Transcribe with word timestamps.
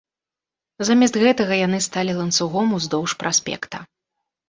Замест 0.89 1.19
гэтага 1.25 1.53
яны 1.67 1.83
сталі 1.89 2.17
ланцугом 2.23 2.67
уздоўж 2.81 3.11
праспекта. 3.25 3.77